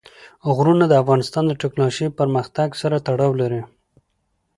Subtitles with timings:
[0.55, 3.61] غرونه د افغانستان د تکنالوژۍ پرمختګ سره تړاو لري.